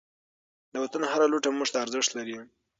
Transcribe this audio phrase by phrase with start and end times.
[0.73, 2.35] د وطن هر لوټه موږ ته ارزښت لري.